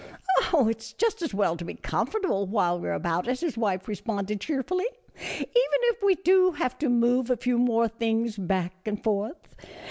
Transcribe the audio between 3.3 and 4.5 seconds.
his wife responded,